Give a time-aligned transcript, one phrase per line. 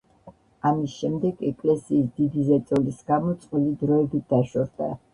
[0.69, 4.95] ამის შემდეგ, ეკლესიის დიდი ზეწოლის გამო წყვილი დროებით დაშორდა.